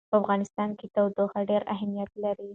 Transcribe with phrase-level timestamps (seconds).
[0.09, 2.49] په افغانستان کې تودوخه ډېر اهمیت لري.